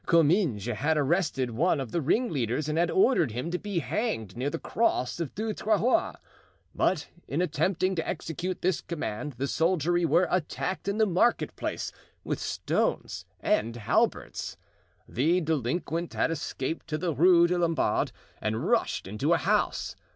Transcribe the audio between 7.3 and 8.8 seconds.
attempting to execute